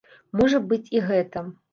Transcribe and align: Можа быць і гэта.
Можа 0.39 0.61
быць 0.71 0.91
і 0.95 1.01
гэта. 1.09 1.43